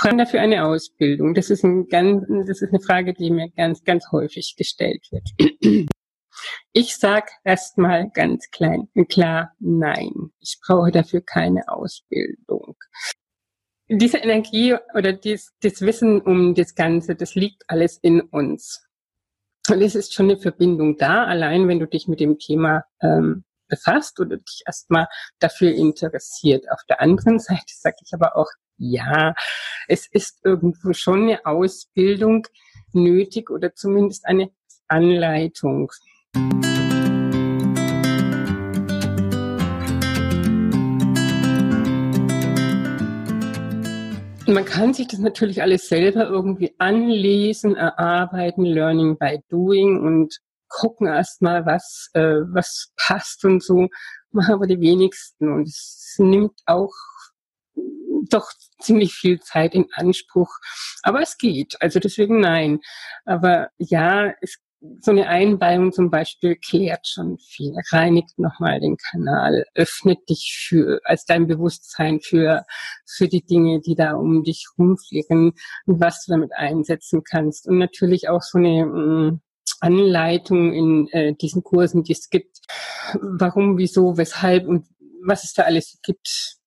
Fragen 0.00 0.18
dafür 0.18 0.40
eine 0.40 0.64
Ausbildung? 0.64 1.34
Das 1.34 1.50
ist, 1.50 1.62
ein 1.62 1.86
ganz, 1.88 2.24
das 2.46 2.62
ist 2.62 2.70
eine 2.70 2.80
Frage, 2.80 3.12
die 3.12 3.30
mir 3.30 3.50
ganz, 3.50 3.84
ganz 3.84 4.10
häufig 4.12 4.54
gestellt 4.56 5.06
wird. 5.10 5.28
Ich 6.72 6.96
sag 6.96 7.28
erstmal 7.44 8.08
ganz 8.10 8.48
klein, 8.50 8.88
klar, 9.10 9.52
nein. 9.58 10.30
Ich 10.40 10.58
brauche 10.64 10.90
dafür 10.90 11.20
keine 11.20 11.68
Ausbildung. 11.68 12.76
Diese 13.88 14.18
Energie 14.18 14.74
oder 14.94 15.12
dies, 15.12 15.52
das 15.60 15.82
Wissen 15.82 16.20
um 16.22 16.54
das 16.54 16.74
Ganze, 16.74 17.14
das 17.14 17.34
liegt 17.34 17.64
alles 17.66 17.98
in 17.98 18.22
uns. 18.22 18.86
Und 19.68 19.82
es 19.82 19.94
ist 19.94 20.14
schon 20.14 20.30
eine 20.30 20.40
Verbindung 20.40 20.96
da, 20.96 21.24
allein 21.24 21.68
wenn 21.68 21.80
du 21.80 21.86
dich 21.86 22.08
mit 22.08 22.20
dem 22.20 22.38
Thema 22.38 22.84
ähm, 23.02 23.44
befasst 23.68 24.18
oder 24.20 24.38
dich 24.38 24.62
erstmal 24.66 25.08
dafür 25.40 25.72
interessiert. 25.72 26.70
Auf 26.70 26.84
der 26.88 27.00
anderen 27.00 27.38
Seite 27.38 27.64
sage 27.66 27.96
ich 28.02 28.14
aber 28.14 28.36
auch, 28.36 28.48
ja, 28.80 29.34
es 29.88 30.06
ist 30.06 30.40
irgendwo 30.42 30.94
schon 30.94 31.24
eine 31.24 31.44
Ausbildung 31.44 32.46
nötig 32.92 33.50
oder 33.50 33.74
zumindest 33.74 34.26
eine 34.26 34.50
Anleitung. 34.88 35.92
Man 44.46 44.64
kann 44.64 44.94
sich 44.94 45.08
das 45.08 45.20
natürlich 45.20 45.60
alles 45.60 45.88
selber 45.88 46.26
irgendwie 46.28 46.74
anlesen, 46.78 47.76
erarbeiten, 47.76 48.64
Learning 48.64 49.18
by 49.18 49.40
Doing 49.50 50.00
und 50.00 50.38
gucken 50.68 51.06
erstmal, 51.06 51.66
was, 51.66 52.08
äh, 52.14 52.40
was 52.48 52.92
passt 52.96 53.44
und 53.44 53.62
so, 53.62 53.88
machen 54.32 54.54
aber 54.54 54.66
die 54.66 54.80
wenigsten. 54.80 55.52
Und 55.52 55.68
es 55.68 56.14
nimmt 56.18 56.58
auch 56.64 56.94
doch 58.28 58.50
ziemlich 58.80 59.14
viel 59.14 59.40
Zeit 59.40 59.74
in 59.74 59.86
Anspruch. 59.92 60.50
Aber 61.02 61.20
es 61.20 61.38
geht. 61.38 61.80
Also 61.80 62.00
deswegen 62.00 62.40
nein. 62.40 62.80
Aber 63.24 63.70
ja, 63.78 64.32
es 64.40 64.58
so 65.00 65.10
eine 65.10 65.28
Einweihung 65.28 65.92
zum 65.92 66.10
Beispiel 66.10 66.56
klärt 66.56 67.06
schon 67.06 67.38
viel, 67.38 67.74
reinigt 67.90 68.38
nochmal 68.38 68.80
den 68.80 68.96
Kanal, 68.96 69.66
öffnet 69.74 70.28
dich 70.28 70.56
für, 70.66 71.00
als 71.04 71.26
dein 71.26 71.46
Bewusstsein 71.46 72.20
für, 72.20 72.64
für 73.06 73.28
die 73.28 73.44
Dinge, 73.44 73.80
die 73.80 73.94
da 73.94 74.14
um 74.14 74.42
dich 74.42 74.66
rumfliegen 74.78 75.52
und 75.86 76.00
was 76.00 76.24
du 76.24 76.32
damit 76.32 76.52
einsetzen 76.54 77.22
kannst. 77.24 77.68
Und 77.68 77.78
natürlich 77.78 78.28
auch 78.28 78.42
so 78.42 78.58
eine 78.58 78.86
mm, 78.86 79.40
Anleitung 79.80 80.72
in 80.72 81.08
äh, 81.08 81.34
diesen 81.34 81.62
Kursen, 81.62 82.02
die 82.02 82.12
es 82.12 82.30
gibt, 82.30 82.58
warum, 83.20 83.76
wieso, 83.76 84.16
weshalb 84.16 84.66
und 84.66 84.86
was 85.22 85.44
es 85.44 85.52
da 85.52 85.64
alles 85.64 85.98
gibt, 86.02 86.59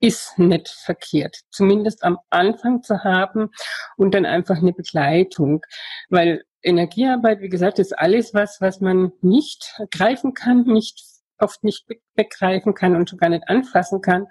ist 0.00 0.38
nicht 0.38 0.68
verkehrt. 0.68 1.40
Zumindest 1.50 2.02
am 2.02 2.18
Anfang 2.30 2.82
zu 2.82 3.04
haben 3.04 3.50
und 3.96 4.14
dann 4.14 4.26
einfach 4.26 4.56
eine 4.56 4.72
Begleitung. 4.72 5.62
Weil 6.08 6.44
Energiearbeit, 6.62 7.40
wie 7.40 7.48
gesagt, 7.48 7.78
ist 7.78 7.98
alles 7.98 8.34
was, 8.34 8.60
was 8.60 8.80
man 8.80 9.12
nicht 9.20 9.80
greifen 9.90 10.34
kann, 10.34 10.64
nicht 10.64 11.00
oft 11.38 11.64
nicht 11.64 11.86
begreifen 12.14 12.74
kann 12.74 12.96
und 12.96 13.08
schon 13.08 13.18
gar 13.18 13.30
nicht 13.30 13.48
anfassen 13.48 14.00
kann. 14.00 14.26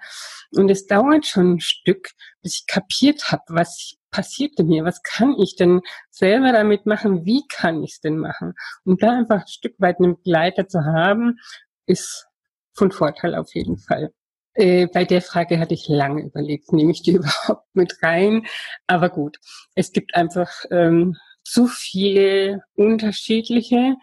Und 0.52 0.70
es 0.70 0.86
dauert 0.86 1.26
schon 1.26 1.54
ein 1.54 1.60
Stück, 1.60 2.10
bis 2.42 2.54
ich 2.54 2.66
kapiert 2.66 3.32
habe, 3.32 3.42
was 3.48 3.94
passierte 4.10 4.64
mir, 4.64 4.84
was 4.84 5.02
kann 5.02 5.36
ich 5.38 5.56
denn 5.56 5.80
selber 6.10 6.52
damit 6.52 6.86
machen, 6.86 7.24
wie 7.24 7.42
kann 7.48 7.82
ich 7.82 7.92
es 7.92 8.00
denn 8.00 8.18
machen. 8.18 8.54
Und 8.84 9.02
da 9.02 9.10
einfach 9.12 9.42
ein 9.42 9.48
Stück 9.48 9.74
weit 9.78 9.98
einen 9.98 10.16
Begleiter 10.16 10.68
zu 10.68 10.84
haben, 10.84 11.38
ist 11.86 12.26
von 12.74 12.90
Vorteil 12.90 13.34
auf 13.34 13.54
jeden 13.54 13.78
Fall. 13.78 14.12
Äh, 14.54 14.88
bei 14.92 15.04
der 15.04 15.22
Frage 15.22 15.58
hatte 15.58 15.74
ich 15.74 15.88
lange 15.88 16.22
überlegt, 16.22 16.72
nehme 16.72 16.90
ich 16.92 17.02
die 17.02 17.12
überhaupt 17.14 17.66
mit 17.74 18.02
rein? 18.02 18.46
Aber 18.86 19.08
gut, 19.08 19.38
es 19.74 19.92
gibt 19.92 20.14
einfach 20.14 20.50
ähm, 20.70 21.16
zu 21.44 21.66
viele 21.66 22.62
unterschiedliche, 22.74 23.96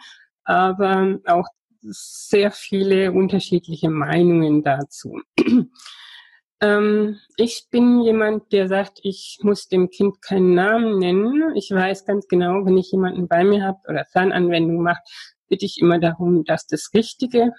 aber 0.44 1.20
auch 1.26 1.48
sehr 1.82 2.52
viele 2.52 3.12
unterschiedliche 3.12 3.90
Meinungen 3.90 4.64
dazu. 4.64 5.22
ähm, 6.62 7.20
ich 7.38 7.68
bin 7.70 8.02
jemand, 8.02 8.52
der 8.52 8.68
sagt, 8.68 9.00
ich 9.04 9.40
muss 9.42 9.68
dem 9.68 9.90
Kind 9.90 10.22
keinen 10.22 10.54
Namen 10.56 10.98
nennen. 10.98 11.56
Ich 11.56 11.72
weiß 11.72 12.06
ganz 12.06 12.28
genau, 12.28 12.66
wenn 12.66 12.78
ich 12.78 12.92
jemanden 12.92 13.28
bei 13.28 13.44
mir 13.44 13.64
habe 13.64 13.80
oder 13.88 14.06
Fernanwendung 14.06 14.82
macht, 14.82 15.04
bitte 15.48 15.66
ich 15.66 15.80
immer 15.80 16.00
darum, 16.00 16.44
dass 16.44 16.68
das 16.68 16.92
Richtige 16.94 17.54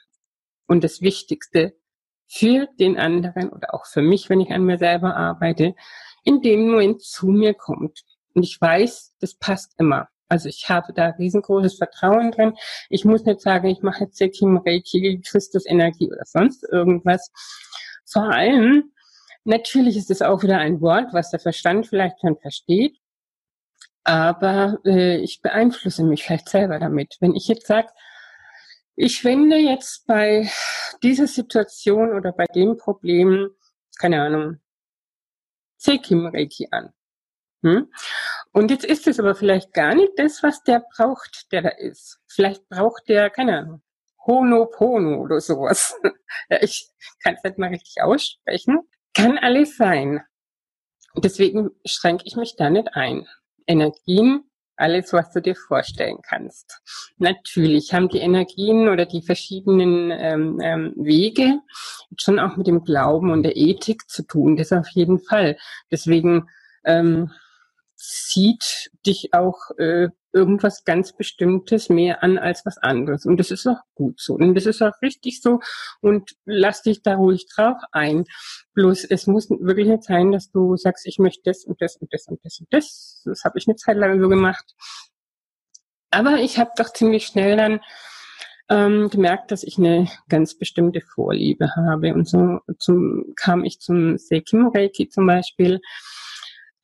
und 0.67 0.85
das 0.85 1.01
Wichtigste 1.01 1.75
für 2.29 2.69
den 2.79 2.99
anderen 2.99 3.49
oder 3.49 3.75
auch 3.75 3.87
für 3.87 4.03
mich, 4.03 4.29
wenn 4.29 4.41
ich 4.41 4.51
an 4.51 4.65
mir 4.65 4.79
selber 4.79 5.17
arbeite, 5.17 5.75
in 6.25 6.43
dem 6.43 6.71
Moment 6.71 7.03
zu 7.03 7.29
mir 7.29 7.55
kommt. 7.55 8.05
Und 8.35 8.43
ich 8.43 8.61
weiß, 8.61 9.15
das 9.21 9.35
passt 9.35 9.75
immer. 9.79 10.09
Also 10.29 10.49
ich 10.51 10.69
habe 10.69 10.93
da 10.93 11.09
riesengroßes 11.09 11.79
Vertrauen 11.79 12.31
drin. 12.31 12.55
Ich 12.91 13.07
muss 13.07 13.25
nicht 13.25 13.41
sagen, 13.41 13.69
ich 13.69 13.81
mache 13.81 14.05
jetzt 14.05 14.19
Sekim, 14.19 14.59
Reiki, 14.59 15.23
Christus 15.27 15.65
Energie 15.67 16.11
oder 16.11 16.25
sonst 16.25 16.65
irgendwas. 16.71 17.33
Vor 18.05 18.31
allem, 18.31 18.93
natürlich 19.45 19.97
ist 19.97 20.11
es 20.11 20.21
auch 20.21 20.43
wieder 20.43 20.59
ein 20.59 20.83
Wort, 20.83 21.15
was 21.15 21.31
der 21.31 21.41
Verstand 21.41 21.87
vielleicht 21.87 22.21
schon 22.21 22.37
versteht. 22.37 22.99
Aber 24.05 24.79
äh, 24.85 25.17
ich 25.17 25.41
beeinflusse 25.41 26.05
mich 26.05 26.25
vielleicht 26.25 26.49
selber 26.49 26.79
damit. 26.79 27.17
Wenn 27.21 27.35
ich 27.35 27.49
jetzt 27.49 27.67
sage, 27.67 27.89
ich 29.01 29.25
wende 29.25 29.57
jetzt 29.57 30.07
bei 30.07 30.51
dieser 31.05 31.29
Situation 31.29 32.13
oder 32.13 32.33
bei 32.33 32.47
dem 32.47 32.77
Problem, 32.77 33.51
keine 33.97 34.23
Ahnung, 34.23 34.61
Sekim 35.77 36.27
Reiki 36.27 36.67
an. 36.73 36.93
Hm? 37.63 37.93
Und 38.53 38.73
jetzt 38.73 38.85
ist 38.85 39.07
es 39.07 39.21
aber 39.21 39.37
vielleicht 39.37 39.73
gar 39.73 39.95
nicht 39.95 40.13
das, 40.17 40.43
was 40.43 40.65
der 40.65 40.85
braucht, 40.97 41.53
der 41.53 41.63
da 41.63 41.69
ist. 41.69 42.19
Vielleicht 42.27 42.69
braucht 42.69 43.09
der, 43.09 43.31
keine 43.31 43.59
Ahnung, 43.59 43.83
Honopono 44.27 45.21
oder 45.21 45.41
sowas. 45.41 45.95
ich 46.61 46.91
kann 47.23 47.37
es 47.37 47.45
nicht 47.45 47.59
mal 47.59 47.69
richtig 47.69 48.03
aussprechen. 48.03 48.81
Kann 49.15 49.39
alles 49.39 49.77
sein. 49.77 50.25
Deswegen 51.15 51.71
schränke 51.85 52.25
ich 52.27 52.35
mich 52.35 52.57
da 52.57 52.69
nicht 52.69 52.95
ein. 52.95 53.29
Energien, 53.67 54.48
alles, 54.79 55.13
was 55.13 55.33
du 55.33 55.43
dir 55.43 55.55
vorstellen 55.55 56.19
kannst. 56.23 56.81
Natürlich 57.19 57.93
haben 57.93 58.09
die 58.09 58.19
Energien 58.19 58.89
oder 58.89 59.07
die 59.07 59.23
verschiedenen 59.23 60.11
ähm, 60.11 60.61
ähm, 60.63 60.95
Wege 60.97 61.61
schon 62.17 62.39
auch 62.39 62.57
mit 62.57 62.67
dem 62.67 62.85
Glauben 62.85 63.31
und 63.31 63.43
der 63.43 63.57
Ethik 63.57 64.09
zu 64.09 64.23
tun. 64.23 64.57
Das 64.57 64.73
auf 64.73 64.89
jeden 64.91 65.19
Fall. 65.19 65.57
Deswegen 65.91 66.49
ähm, 66.85 67.31
zieht 67.97 68.91
dich 69.05 69.35
auch 69.35 69.71
äh, 69.79 70.09
irgendwas 70.39 70.85
ganz 70.85 71.13
Bestimmtes 71.13 71.89
mehr 71.89 72.23
an 72.23 72.39
als 72.39 72.65
was 72.65 72.79
anderes. 72.79 73.27
Und 73.27 73.39
das 73.39 73.51
ist 73.51 73.67
auch 73.67 73.81
gut 73.95 74.21
so. 74.21 74.35
Und 74.35 74.55
das 74.55 74.67
ist 74.67 74.83
auch 74.83 74.95
richtig 75.03 75.43
so. 75.43 75.61
Und 76.01 76.37
lass 76.45 76.83
dich 76.83 77.03
da 77.03 77.17
ruhig 77.17 77.47
drauf 77.55 77.77
ein. 77.93 78.25
Bloß 78.75 79.05
es 79.05 79.27
muss 79.27 79.51
wirklich 79.51 79.89
nicht 79.89 80.05
sein, 80.05 80.33
dass 80.33 80.51
du 80.51 80.77
sagst, 80.77 81.07
ich 81.07 81.19
möchte 81.19 81.43
das 81.45 81.65
und 81.65 81.81
das 81.83 81.97
und 81.97 82.13
das 82.13 82.27
und 82.29 82.41
das 82.45 82.61
und 82.61 82.69
das. 82.71 83.23
Das 83.25 83.45
habe 83.45 83.59
ich 83.59 83.67
eine 83.67 83.77
Zeit 83.77 83.97
lang 83.97 84.21
so 84.21 84.29
gemacht. 84.29 84.75
Aber 86.11 86.37
ich 86.37 86.59
habe 86.59 86.71
doch 86.77 86.93
ziemlich 86.93 87.27
schnell 87.27 87.57
dann 87.57 87.81
ähm, 88.71 89.09
gemerkt, 89.11 89.51
dass 89.51 89.63
ich 89.63 89.79
eine 89.79 90.09
ganz 90.29 90.57
bestimmte 90.57 91.01
Vorliebe 91.01 91.75
habe. 91.77 92.15
Und 92.15 92.29
so 92.29 92.61
zum, 92.79 93.35
kam 93.37 93.65
ich 93.65 93.81
zum 93.81 94.19
Seikim 94.19 94.69
Reiki 94.69 95.09
zum 95.09 95.27
Beispiel 95.27 95.81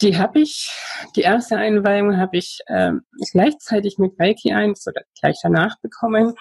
die 0.01 0.17
habe 0.19 0.41
ich, 0.41 0.71
die 1.17 1.23
erste 1.23 1.57
Einweihung 1.57 2.17
habe 2.19 2.37
ich 2.37 2.59
äh, 2.67 2.93
gleichzeitig 3.33 3.99
mit 3.99 4.19
Reiki 4.19 4.53
1 4.53 4.87
oder 4.87 5.03
gleich 5.21 5.39
danach 5.43 5.79
bekommen 5.81 6.35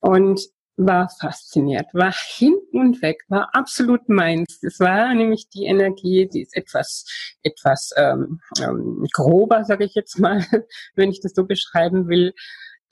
und 0.00 0.40
war 0.78 1.08
fasziniert, 1.20 1.86
war 1.92 2.12
hin 2.12 2.56
und 2.72 3.02
weg, 3.02 3.24
war 3.28 3.50
absolut 3.52 4.08
meins. 4.08 4.62
Es 4.62 4.78
war 4.78 5.12
nämlich 5.12 5.48
die 5.48 5.64
Energie, 5.64 6.28
die 6.32 6.42
ist 6.42 6.56
etwas, 6.56 7.04
etwas 7.42 7.90
ähm, 7.96 8.40
ähm, 8.60 9.04
grober, 9.12 9.64
sage 9.64 9.84
ich 9.84 9.94
jetzt 9.94 10.20
mal, 10.20 10.44
wenn 10.94 11.10
ich 11.10 11.20
das 11.20 11.32
so 11.34 11.44
beschreiben 11.44 12.08
will, 12.08 12.32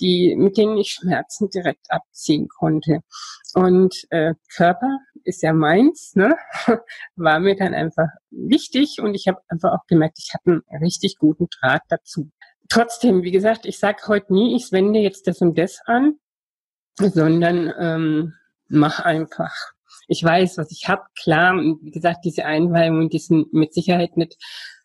die, 0.01 0.35
mit 0.37 0.57
denen 0.57 0.77
ich 0.77 0.91
Schmerzen 0.91 1.49
direkt 1.49 1.87
abziehen 1.89 2.49
konnte. 2.49 3.01
Und 3.55 3.95
äh, 4.11 4.35
Körper 4.55 4.99
ist 5.27 5.43
ja 5.43 5.53
meins, 5.53 6.15
ne? 6.15 6.37
war 7.17 7.41
mir 7.41 7.57
dann 7.57 7.75
einfach 7.75 8.09
wichtig 8.31 9.01
und 9.01 9.15
ich 9.15 9.29
habe 9.29 9.41
einfach 9.49 9.73
auch 9.73 9.87
gemerkt, 9.87 10.19
ich 10.19 10.35
habe 10.35 10.63
einen 10.67 10.83
richtig 10.83 11.19
guten 11.19 11.49
Draht 11.49 11.83
dazu. 11.89 12.31
Trotzdem, 12.69 13.23
wie 13.23 13.31
gesagt, 13.31 13.67
ich 13.67 13.79
sage 13.79 14.03
heute 14.09 14.33
nie, 14.33 14.57
ich 14.57 14.73
wende 14.73 15.01
jetzt 15.01 15.27
das 15.27 15.41
und 15.41 15.57
das 15.57 15.81
an, 15.87 16.19
sondern 16.99 17.73
ähm, 17.79 18.35
mach 18.69 19.01
einfach. 19.01 19.55
Ich 20.09 20.23
weiß, 20.23 20.59
was 20.59 20.71
ich 20.71 20.89
habe, 20.89 21.03
klar, 21.21 21.55
und 21.55 21.81
wie 21.83 21.91
gesagt, 21.91 22.25
diese 22.25 22.45
Einweihungen, 22.45 23.09
die 23.09 23.19
sind 23.19 23.53
mit 23.53 23.75
Sicherheit 23.75 24.17
nicht, 24.17 24.37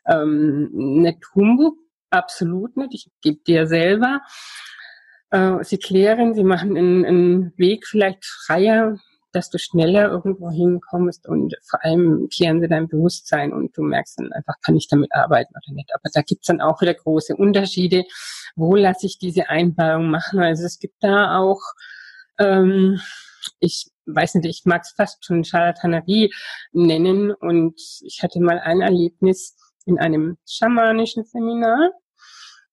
ähm, 0.08 0.70
nicht 0.72 1.20
Humbug, 1.36 1.78
absolut 2.10 2.78
nicht. 2.78 2.94
Ich 2.94 3.08
gebe 3.22 3.40
dir 3.46 3.68
selber. 3.68 4.22
Äh, 5.30 5.64
sie 5.64 5.78
klären, 5.78 6.34
sie 6.34 6.44
machen 6.44 6.78
einen, 6.78 7.06
einen 7.06 7.58
Weg 7.58 7.88
vielleicht 7.88 8.26
freier, 8.26 8.98
dass 9.31 9.50
du 9.50 9.57
schneller 9.57 10.10
irgendwo 10.10 10.50
hinkommst 10.50 11.28
und 11.28 11.56
vor 11.69 11.83
allem 11.83 12.28
klären 12.33 12.62
sie 12.62 12.68
dein 12.68 12.88
Bewusstsein 12.88 13.54
und 13.54 13.75
du 13.78 13.83
merkst 13.83 14.19
dann 14.19 14.31
einfach, 14.31 14.56
kann 14.62 14.75
ich 14.75 14.88
damit 14.88 15.13
arbeiten 15.13 15.54
oder 15.56 15.74
nicht. 15.74 15.92
Aber 15.94 16.10
da 16.13 16.22
gibt's 16.22 16.48
dann 16.48 16.62
auch 16.62 16.81
wieder 16.81 16.94
große 16.94 17.36
Unterschiede. 17.36 18.04
Wo 18.56 18.75
lasse 18.75 19.06
ich 19.06 19.18
diese 19.18 19.50
Einweihung 19.50 20.10
machen? 20.10 20.39
Also 20.39 20.66
es 20.66 20.80
gibt 20.80 20.95
da 21.01 21.38
auch, 21.38 21.62
ähm, 22.39 23.00
ich 23.60 23.89
weiß 24.06 24.36
nicht, 24.36 24.45
ich 24.45 24.66
mag 24.66 24.81
es 24.83 24.92
fast 24.92 25.25
schon 25.25 25.44
Charlatanerie 25.44 26.34
nennen 26.72 27.31
und 27.31 27.80
ich 28.01 28.22
hatte 28.24 28.39
mal 28.39 28.60
ein 28.60 28.81
Erlebnis 28.81 29.56
in 29.86 30.00
einem 30.00 30.38
schamanischen 30.48 31.24
Seminar. 31.24 31.92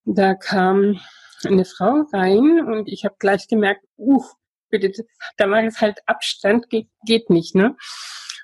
Da 0.05 0.33
kam 0.35 0.99
eine 1.45 1.65
Frau 1.65 2.03
rein 2.11 2.65
und 2.65 2.87
ich 2.89 3.05
habe 3.05 3.15
gleich 3.19 3.47
gemerkt, 3.47 3.85
uh, 3.97 4.23
bitte, 4.69 5.05
da 5.37 5.47
mache 5.47 5.67
ich 5.67 5.81
halt 5.81 5.99
Abstand, 6.05 6.69
geht, 6.69 6.89
geht 7.05 7.29
nicht, 7.29 7.55
ne? 7.55 7.75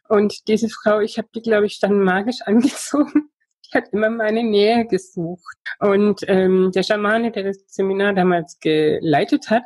Und 0.07 0.47
diese 0.47 0.69
Frau, 0.69 0.99
ich 0.99 1.17
habe 1.17 1.29
die, 1.33 1.41
glaube 1.41 1.65
ich, 1.65 1.79
dann 1.79 1.99
magisch 1.99 2.41
angezogen. 2.45 3.29
Die 3.65 3.77
hat 3.77 3.89
immer 3.91 4.09
meine 4.09 4.43
Nähe 4.43 4.85
gesucht. 4.85 5.57
Und 5.79 6.21
ähm, 6.27 6.71
der 6.73 6.83
Schamane, 6.83 7.31
der 7.31 7.43
das 7.43 7.63
Seminar 7.67 8.13
damals 8.13 8.59
geleitet 8.59 9.49
hat, 9.49 9.63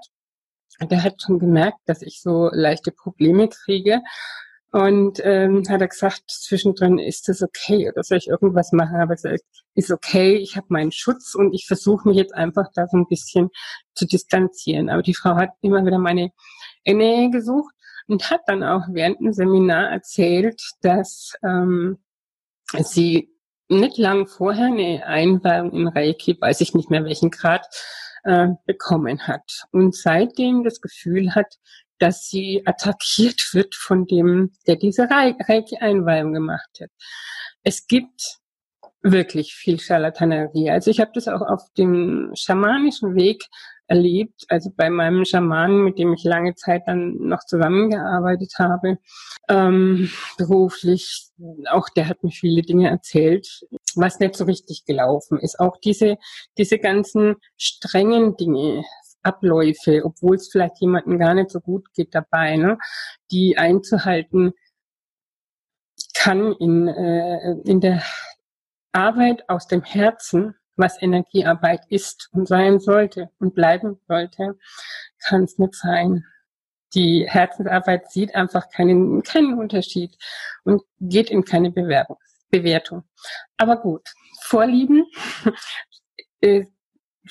der 0.81 1.03
hat 1.03 1.21
schon 1.21 1.39
gemerkt, 1.39 1.79
dass 1.85 2.01
ich 2.01 2.21
so 2.21 2.49
leichte 2.53 2.91
Probleme 2.91 3.49
kriege. 3.49 4.01
Und 4.71 5.19
ähm, 5.23 5.63
hat 5.67 5.81
er 5.81 5.87
gesagt, 5.87 6.23
zwischendrin 6.27 6.99
ist 6.99 7.27
das 7.27 7.41
okay 7.41 7.89
oder 7.89 8.03
soll 8.03 8.19
ich 8.19 8.27
irgendwas 8.27 8.71
machen? 8.71 8.97
Aber 8.97 9.15
gesagt, 9.15 9.43
ist 9.73 9.89
okay, 9.89 10.35
ich 10.35 10.57
habe 10.57 10.67
meinen 10.69 10.91
Schutz 10.91 11.33
und 11.33 11.53
ich 11.53 11.65
versuche 11.65 12.07
mich 12.07 12.17
jetzt 12.17 12.35
einfach 12.35 12.67
da 12.75 12.85
so 12.87 12.97
ein 12.97 13.07
bisschen 13.07 13.49
zu 13.95 14.05
distanzieren. 14.05 14.89
Aber 14.89 15.01
die 15.01 15.15
Frau 15.15 15.35
hat 15.35 15.49
immer 15.61 15.83
wieder 15.85 15.97
meine 15.97 16.31
Nähe 16.85 17.31
gesucht 17.31 17.73
und 18.07 18.29
hat 18.29 18.41
dann 18.45 18.63
auch 18.63 18.83
während 18.91 19.19
dem 19.19 19.33
Seminar 19.33 19.89
erzählt, 19.89 20.61
dass 20.81 21.33
ähm, 21.43 21.97
sie 22.77 23.33
nicht 23.69 23.97
lang 23.97 24.27
vorher 24.27 24.67
eine 24.67 25.05
Einweihung 25.05 25.71
in 25.71 25.87
Reiki, 25.87 26.37
weiß 26.39 26.61
ich 26.61 26.73
nicht 26.73 26.89
mehr 26.89 27.05
welchen 27.05 27.31
Grad, 27.31 27.65
äh, 28.23 28.49
bekommen 28.65 29.27
hat. 29.27 29.63
Und 29.71 29.95
seitdem 29.95 30.63
das 30.63 30.81
Gefühl 30.81 31.35
hat, 31.35 31.55
dass 31.99 32.27
sie 32.27 32.63
attackiert 32.65 33.53
wird 33.53 33.75
von 33.75 34.05
dem, 34.05 34.51
der 34.67 34.77
diese 34.77 35.03
Reiki-Einweihung 35.09 36.33
gemacht 36.33 36.69
hat. 36.81 36.89
Es 37.63 37.87
gibt 37.87 38.39
wirklich 39.01 39.53
viel 39.53 39.79
Charlatanerie. 39.79 40.69
Also 40.69 40.91
ich 40.91 40.99
habe 40.99 41.11
das 41.13 41.27
auch 41.27 41.41
auf 41.41 41.61
dem 41.77 42.31
schamanischen 42.35 43.15
Weg 43.15 43.45
erlebt, 43.89 44.45
also 44.49 44.69
bei 44.75 44.89
meinem 44.89 45.25
Schamanen, 45.25 45.83
mit 45.83 45.97
dem 45.97 46.13
ich 46.13 46.23
lange 46.23 46.53
Zeit 46.53 46.83
dann 46.85 47.15
noch 47.17 47.43
zusammengearbeitet 47.45 48.53
habe, 48.59 48.99
ähm, 49.49 50.11
beruflich. 50.37 51.29
Auch 51.71 51.89
der 51.89 52.07
hat 52.07 52.23
mir 52.23 52.31
viele 52.31 52.61
Dinge 52.61 52.89
erzählt, 52.89 53.65
was 53.95 54.19
nicht 54.19 54.35
so 54.35 54.45
richtig 54.45 54.85
gelaufen 54.85 55.39
ist. 55.39 55.59
Auch 55.59 55.77
diese, 55.83 56.17
diese 56.57 56.77
ganzen 56.77 57.37
strengen 57.57 58.37
Dinge, 58.37 58.83
Abläufe, 59.23 60.01
obwohl 60.03 60.35
es 60.35 60.49
vielleicht 60.51 60.79
jemandem 60.79 61.19
gar 61.19 61.33
nicht 61.33 61.49
so 61.49 61.59
gut 61.59 61.93
geht 61.93 62.15
dabei, 62.15 62.55
ne, 62.57 62.77
die 63.31 63.57
einzuhalten 63.57 64.53
kann 66.13 66.53
in, 66.53 66.87
äh, 66.87 67.53
in 67.65 67.79
der 67.81 68.03
Arbeit 68.91 69.47
aus 69.49 69.67
dem 69.67 69.83
Herzen, 69.83 70.55
was 70.75 71.01
Energiearbeit 71.01 71.81
ist 71.89 72.29
und 72.31 72.47
sein 72.47 72.79
sollte 72.79 73.29
und 73.39 73.53
bleiben 73.53 73.99
sollte, 74.07 74.57
kann 75.19 75.43
es 75.43 75.57
nicht 75.57 75.75
sein. 75.75 76.25
Die 76.95 77.25
Herzensarbeit 77.29 78.09
sieht 78.09 78.33
einfach 78.33 78.69
keinen, 78.69 79.21
keinen 79.23 79.59
Unterschied 79.59 80.17
und 80.63 80.81
geht 80.99 81.29
in 81.29 81.43
keine 81.43 81.71
Bewerbung, 81.71 82.17
Bewertung. 82.49 83.03
Aber 83.57 83.77
gut, 83.77 84.09
Vorlieben 84.41 85.05
äh, 86.41 86.65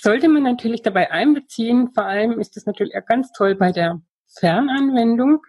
sollte 0.01 0.29
man 0.29 0.43
natürlich 0.43 0.83
dabei 0.83 1.11
einbeziehen. 1.11 1.91
Vor 1.93 2.05
allem 2.05 2.41
ist 2.41 2.57
es 2.57 2.67
natürlich 2.67 2.97
auch 2.97 3.07
ganz 3.07 3.33
toll 3.33 3.55
bei 3.55 3.73
der 3.73 4.01
Fernanwendung, 4.39 5.43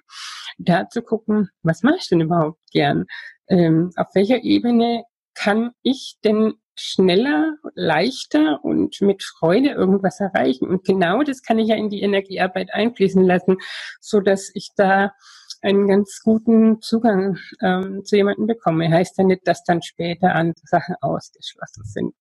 da 0.57 0.87
zu 0.89 1.01
gucken, 1.01 1.49
was 1.63 1.83
mache 1.83 1.97
ich 1.99 2.07
denn 2.09 2.21
überhaupt 2.21 2.59
gern? 2.71 3.05
Ähm, 3.47 3.91
auf 3.95 4.07
welcher 4.13 4.43
Ebene 4.43 5.03
kann 5.33 5.71
ich 5.81 6.17
denn 6.23 6.53
schneller, 6.75 7.55
leichter 7.75 8.63
und 8.63 9.01
mit 9.01 9.23
Freude 9.23 9.69
irgendwas 9.69 10.19
erreichen? 10.19 10.67
Und 10.67 10.85
genau 10.85 11.23
das 11.23 11.41
kann 11.41 11.59
ich 11.59 11.69
ja 11.69 11.75
in 11.75 11.89
die 11.89 12.01
Energiearbeit 12.01 12.73
einfließen 12.73 13.23
lassen, 13.23 13.57
so 13.99 14.21
dass 14.21 14.49
ich 14.53 14.69
da 14.75 15.13
einen 15.61 15.87
ganz 15.87 16.21
guten 16.23 16.81
Zugang 16.81 17.37
ähm, 17.61 18.05
zu 18.05 18.15
jemandem 18.15 18.47
bekomme. 18.47 18.89
Heißt 18.89 19.17
ja 19.17 19.25
nicht, 19.25 19.45
dass 19.45 19.63
dann 19.63 19.81
später 19.81 20.35
andere 20.35 20.65
Sachen 20.65 20.95
ausgeschlossen 21.01 21.83
sind. 21.83 22.13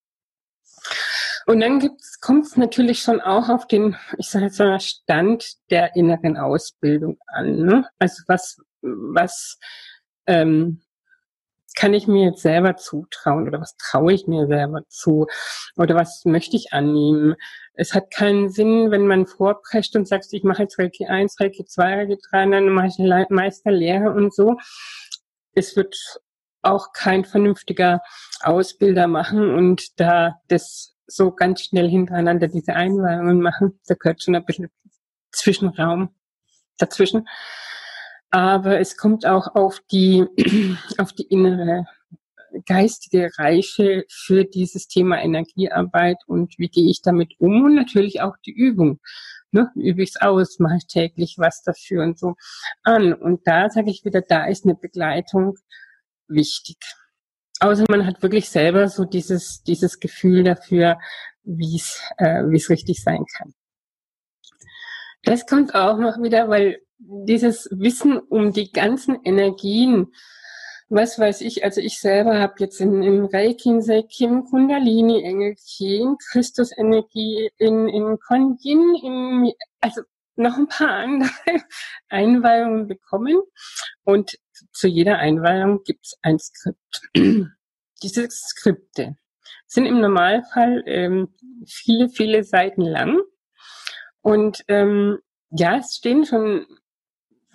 Und 1.49 1.61
dann 1.61 1.97
kommt 2.21 2.45
es 2.45 2.59
natürlich 2.59 3.01
schon 3.01 3.23
auch 3.23 3.49
auf 3.49 3.67
den, 3.67 3.97
ich 4.19 4.29
sage 4.29 4.45
jetzt 4.45 4.59
mal, 4.59 4.79
Stand 4.81 5.55
der 5.71 5.97
inneren 5.97 6.37
Ausbildung 6.37 7.17
an. 7.27 7.65
Ne? 7.65 7.89
Also 7.99 8.23
was, 8.27 8.59
was 8.83 9.59
ähm, 10.27 10.83
kann 11.75 11.95
ich 11.95 12.07
mir 12.07 12.27
jetzt 12.27 12.43
selber 12.43 12.77
zutrauen 12.77 13.49
oder 13.49 13.63
was 13.63 13.79
traue 13.79 14.13
ich 14.13 14.27
mir 14.27 14.47
selber 14.47 14.83
zu 14.89 15.27
oder 15.77 15.95
was 15.95 16.27
möchte 16.27 16.55
ich 16.55 16.75
annehmen. 16.75 17.35
Es 17.73 17.95
hat 17.95 18.11
keinen 18.11 18.51
Sinn, 18.51 18.91
wenn 18.91 19.07
man 19.07 19.27
vorprescht 19.27 19.97
und 19.97 20.07
sagt, 20.07 20.27
ich 20.33 20.45
mache 20.45 20.65
jetzt 20.65 20.79
Reiki 20.79 21.07
1, 21.07 21.41
Reiki 21.41 21.65
2, 21.65 21.95
Reiki 21.95 22.19
3, 22.31 22.45
dann 22.51 22.69
mache 22.69 22.89
ich 22.89 22.99
Meisterlehre 23.31 24.13
und 24.13 24.35
so. 24.35 24.59
Es 25.55 25.77
wird 25.77 25.97
auch 26.61 26.93
kein 26.93 27.25
vernünftiger 27.25 28.03
Ausbilder 28.43 29.07
machen 29.07 29.55
und 29.55 29.99
da 29.99 30.35
das 30.49 30.98
so 31.09 31.33
ganz 31.33 31.63
schnell 31.63 31.89
hintereinander 31.89 32.47
diese 32.49 32.75
Einweihungen 32.75 33.41
machen. 33.41 33.81
Da 33.87 33.95
gehört 33.95 34.23
schon 34.23 34.37
ein 34.37 34.45
bisschen 34.45 34.69
Zwischenraum 35.33 36.11
dazwischen. 36.77 37.27
Aber 38.31 38.79
es 38.79 38.97
kommt 38.97 39.27
auch 39.27 39.55
auf 39.55 39.81
die, 39.91 40.25
auf 40.99 41.13
die 41.13 41.25
innere 41.25 41.87
geistige 42.67 43.31
Reife 43.37 44.05
für 44.09 44.45
dieses 44.45 44.89
Thema 44.89 45.23
Energiearbeit 45.23 46.19
und 46.27 46.59
wie 46.59 46.69
gehe 46.69 46.91
ich 46.91 47.03
damit 47.03 47.35
um 47.39 47.65
und 47.65 47.75
natürlich 47.75 48.21
auch 48.21 48.37
die 48.45 48.53
Übung. 48.53 49.01
Ne, 49.51 49.71
übe 49.77 50.03
ich 50.03 50.11
es 50.11 50.21
aus, 50.21 50.59
mache 50.59 50.77
ich 50.77 50.87
täglich 50.87 51.37
was 51.39 51.63
dafür 51.63 52.03
und 52.03 52.19
so 52.19 52.35
an. 52.83 53.15
Und 53.15 53.47
da 53.47 53.71
sage 53.71 53.91
ich 53.91 54.05
wieder, 54.05 54.21
da 54.21 54.45
ist 54.45 54.65
eine 54.65 54.75
Begleitung 54.75 55.57
wichtig. 56.27 56.77
Außer 57.61 57.85
man 57.89 58.07
hat 58.07 58.23
wirklich 58.23 58.49
selber 58.49 58.89
so 58.89 59.05
dieses, 59.05 59.63
dieses 59.63 59.99
Gefühl 59.99 60.45
dafür, 60.45 60.99
wie 61.43 61.77
es 61.77 62.01
äh, 62.19 62.43
es 62.55 62.71
richtig 62.71 63.03
sein 63.03 63.25
kann. 63.37 63.55
Das 65.25 65.47
kommt 65.47 65.75
auch 65.75 65.99
noch 65.99 66.23
wieder, 66.23 66.49
weil 66.49 66.81
dieses 66.99 67.69
Wissen 67.73 68.19
um 68.19 68.53
die 68.53 68.71
ganzen 68.73 69.19
Energien, 69.25 70.13
was 70.89 71.19
weiß 71.19 71.43
ich, 71.43 71.65
also 71.65 71.81
ich 71.81 72.01
selber 72.01 72.39
habe 72.39 72.55
jetzt 72.59 72.81
in, 72.81 73.03
in 73.03 73.25
Reiki, 73.25 73.69
in 73.69 73.83
Seikim, 73.83 74.45
Kundalini, 74.45 75.23
Engelchen, 75.23 76.17
Christusenergie, 76.31 77.51
in, 77.59 77.89
in 77.89 78.19
Konyin, 78.21 78.95
in, 79.03 79.53
also 79.81 80.03
noch 80.37 80.57
ein 80.57 80.69
paar 80.69 80.91
andere 80.91 81.31
Einweihungen 82.09 82.89
bekommen 82.89 83.37
und 84.05 84.39
zu 84.73 84.89
jeder 84.89 85.19
Einweihung 85.19 85.83
gibt 85.85 86.07
es 86.07 86.19
ein 86.23 86.39
Skript. 86.39 87.03
Diese 88.03 88.29
Skripte 88.31 89.17
sind 89.67 89.87
im 89.87 90.01
Normalfall 90.01 90.83
ähm, 90.87 91.35
viele, 91.67 92.09
viele 92.09 92.45
Seiten 92.45 92.83
lang. 92.83 93.21
Und 94.21 94.65
ähm, 94.69 95.19
ja, 95.51 95.79
es 95.79 95.97
stehen 95.97 96.25
schon 96.25 96.67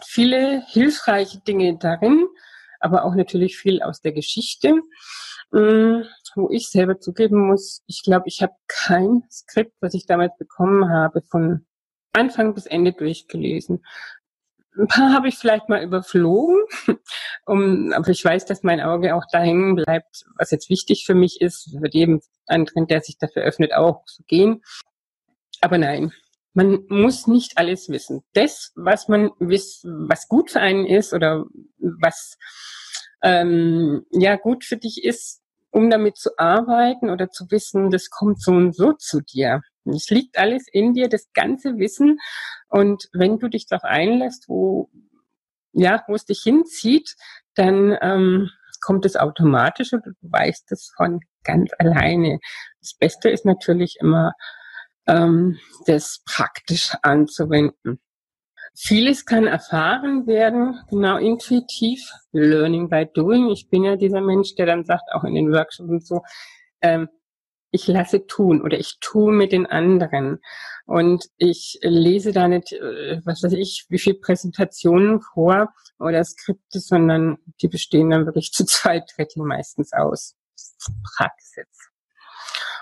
viele 0.03 0.63
hilfreiche 0.67 1.39
Dinge 1.39 1.77
darin, 1.77 2.27
aber 2.79 3.05
auch 3.05 3.15
natürlich 3.15 3.57
viel 3.57 3.81
aus 3.81 4.01
der 4.01 4.11
Geschichte, 4.11 4.81
ähm, 5.53 6.05
wo 6.35 6.49
ich 6.49 6.69
selber 6.69 6.99
zugeben 6.99 7.47
muss, 7.47 7.83
ich 7.85 8.01
glaube, 8.03 8.27
ich 8.27 8.41
habe 8.41 8.53
kein 8.67 9.23
Skript, 9.29 9.73
was 9.81 9.93
ich 9.93 10.05
damals 10.05 10.35
bekommen 10.37 10.89
habe, 10.89 11.21
von 11.21 11.65
Anfang 12.13 12.53
bis 12.53 12.65
Ende 12.65 12.93
durchgelesen. 12.93 13.83
Ein 14.77 14.87
paar 14.87 15.13
habe 15.13 15.27
ich 15.27 15.37
vielleicht 15.37 15.69
mal 15.69 15.83
überflogen, 15.83 16.57
um, 17.45 17.93
aber 17.93 18.09
ich 18.09 18.23
weiß, 18.23 18.45
dass 18.45 18.63
mein 18.63 18.81
Auge 18.81 19.15
auch 19.15 19.25
da 19.31 19.39
hängen 19.39 19.75
bleibt, 19.75 20.25
was 20.37 20.51
jetzt 20.51 20.69
wichtig 20.69 21.05
für 21.05 21.13
mich 21.13 21.41
ist. 21.41 21.69
Wird 21.79 21.93
jedem 21.93 22.21
anderen, 22.47 22.87
der 22.87 23.01
sich 23.01 23.17
dafür 23.17 23.43
öffnet, 23.43 23.73
auch 23.73 24.03
so 24.05 24.23
gehen. 24.27 24.63
Aber 25.61 25.77
nein, 25.77 26.11
man 26.53 26.85
muss 26.89 27.27
nicht 27.27 27.57
alles 27.57 27.89
wissen. 27.89 28.23
Das, 28.33 28.71
was 28.75 29.07
man 29.07 29.31
wisst, 29.39 29.85
was 29.85 30.27
gut 30.27 30.51
für 30.51 30.59
einen 30.59 30.85
ist 30.85 31.13
oder 31.13 31.45
was 31.79 32.37
ähm, 33.21 34.05
ja 34.11 34.35
gut 34.35 34.63
für 34.63 34.77
dich 34.77 35.03
ist, 35.03 35.41
um 35.71 35.89
damit 35.89 36.17
zu 36.17 36.31
arbeiten 36.37 37.09
oder 37.09 37.29
zu 37.29 37.49
wissen, 37.49 37.89
das 37.89 38.09
kommt 38.09 38.41
so 38.41 38.51
und 38.51 38.75
so 38.75 38.93
zu 38.93 39.21
dir. 39.21 39.61
Es 39.85 40.09
liegt 40.09 40.37
alles 40.37 40.67
in 40.71 40.93
dir, 40.93 41.09
das 41.09 41.31
ganze 41.33 41.77
Wissen. 41.77 42.19
Und 42.69 43.09
wenn 43.13 43.39
du 43.39 43.49
dich 43.49 43.67
darauf 43.67 43.83
einlässt, 43.83 44.47
wo 44.47 44.89
ja, 45.73 46.03
wo 46.07 46.15
es 46.15 46.25
dich 46.25 46.41
hinzieht, 46.43 47.15
dann 47.55 47.97
ähm, 48.01 48.49
kommt 48.79 49.05
es 49.05 49.15
automatisch 49.15 49.93
und 49.93 50.05
du 50.05 50.11
weißt 50.21 50.71
es 50.71 50.91
von 50.95 51.19
ganz 51.43 51.71
alleine. 51.79 52.39
Das 52.79 52.93
Beste 52.93 53.29
ist 53.29 53.45
natürlich 53.45 53.97
immer, 53.99 54.33
ähm, 55.07 55.59
das 55.85 56.21
praktisch 56.25 56.93
anzuwenden. 57.01 57.99
Vieles 58.75 59.25
kann 59.25 59.45
erfahren 59.45 60.25
werden, 60.25 60.79
genau 60.89 61.17
intuitiv, 61.17 62.11
learning 62.31 62.89
by 62.89 63.07
doing. 63.13 63.49
Ich 63.49 63.69
bin 63.69 63.83
ja 63.83 63.95
dieser 63.95 64.21
Mensch, 64.21 64.55
der 64.55 64.65
dann 64.65 64.85
sagt, 64.85 65.11
auch 65.13 65.23
in 65.23 65.35
den 65.35 65.51
Workshops 65.51 65.89
und 65.89 66.05
so, 66.05 66.21
ähm, 66.81 67.07
ich 67.73 67.87
lasse 67.87 68.27
tun 68.27 68.61
oder 68.61 68.77
ich 68.79 68.99
tue 69.01 69.33
mit 69.33 69.51
den 69.51 69.65
anderen. 69.65 70.39
Und 70.85 71.25
ich 71.37 71.79
lese 71.81 72.31
da 72.31 72.47
nicht, 72.47 72.71
äh, 72.71 73.19
was 73.25 73.41
weiß 73.41 73.53
ich, 73.53 73.87
wie 73.89 73.99
viel 73.99 74.13
Präsentationen 74.13 75.21
vor 75.21 75.73
oder 75.99 76.23
Skripte, 76.23 76.79
sondern 76.79 77.37
die 77.61 77.67
bestehen 77.67 78.11
dann 78.11 78.25
wirklich 78.25 78.51
zu 78.51 78.65
zwei 78.65 78.99
Drittel 78.99 79.43
meistens 79.43 79.91
aus. 79.91 80.35
Praxis. 81.17 81.65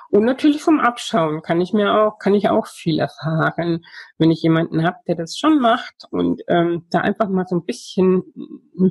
Und 0.10 0.26
natürlich 0.26 0.62
vom 0.62 0.82
Abschauen 0.82 1.42
kann 1.42 1.62
ich 1.62 1.72
mir 1.72 1.94
auch, 1.94 2.20
kann 2.20 2.34
ich 2.34 2.50
auch 2.50 2.68
viel 2.68 3.00
erfahren, 3.00 3.86
wenn 4.18 4.30
ich 4.30 4.42
jemanden 4.42 4.84
habe, 4.84 4.98
der 5.08 5.16
das 5.16 5.38
schon 5.38 5.60
macht 5.60 6.06
und 6.12 6.42
ähm, 6.50 6.86
da 6.90 7.00
einfach 7.00 7.30
mal 7.30 7.46
so 7.48 7.56
ein 7.56 7.64
bisschen 7.64 8.24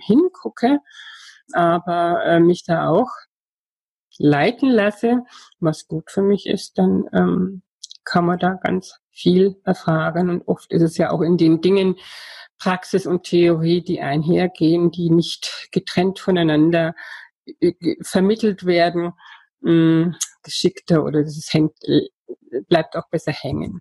hingucke, 0.06 0.78
aber 1.52 2.24
äh, 2.24 2.40
mich 2.40 2.64
da 2.64 2.88
auch 2.88 3.10
leiten 4.20 4.70
lasse, 4.70 5.24
was 5.60 5.88
gut 5.88 6.10
für 6.10 6.22
mich 6.22 6.46
ist, 6.46 6.78
dann 6.78 7.08
ähm, 7.12 7.62
kann 8.04 8.26
man 8.26 8.38
da 8.38 8.54
ganz 8.62 9.00
viel 9.10 9.56
erfahren. 9.64 10.28
Und 10.28 10.46
oft 10.46 10.70
ist 10.70 10.82
es 10.82 10.98
ja 10.98 11.10
auch 11.10 11.22
in 11.22 11.38
den 11.38 11.62
Dingen 11.62 11.96
Praxis 12.58 13.06
und 13.06 13.24
Theorie, 13.24 13.82
die 13.82 14.02
einhergehen, 14.02 14.90
die 14.90 15.10
nicht 15.10 15.68
getrennt 15.72 16.18
voneinander 16.18 16.94
äh, 17.60 17.72
vermittelt 18.02 18.66
werden 18.66 19.14
mh, 19.60 20.16
geschickter 20.42 21.02
oder 21.02 21.22
das 21.22 21.48
hängt, 21.50 21.72
äh, 21.84 22.08
bleibt 22.68 22.96
auch 22.96 23.08
besser 23.08 23.32
hängen. 23.32 23.80